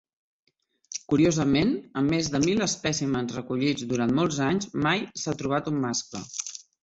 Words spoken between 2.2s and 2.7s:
de mil